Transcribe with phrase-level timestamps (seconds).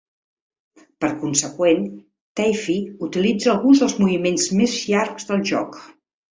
[1.03, 1.83] Per conseqüent,
[2.41, 2.79] Taffy
[3.11, 5.83] utilitza alguns dels moviments més llargs del joc.